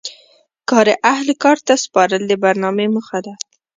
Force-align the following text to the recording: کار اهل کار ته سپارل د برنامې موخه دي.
کار 0.69 0.87
اهل 1.11 1.27
کار 1.43 1.57
ته 1.67 1.73
سپارل 1.83 2.21
د 2.27 2.33
برنامې 2.43 2.87
موخه 2.95 3.19
دي. 3.25 3.33